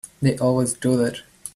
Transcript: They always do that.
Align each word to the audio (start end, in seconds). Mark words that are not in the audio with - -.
They 0.19 0.35
always 0.39 0.73
do 0.73 0.97
that. 0.97 1.21